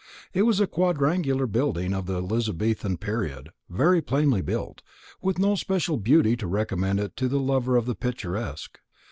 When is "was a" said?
0.47-0.65